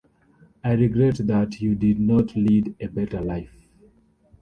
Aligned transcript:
I 0.63 0.71
regret 0.71 1.17
that 1.27 1.61
you 1.61 1.75
did 1.75 1.99
not 1.99 2.35
lead 2.35 2.73
a 2.79 2.87
better 2.87 3.21
life. 3.21 3.67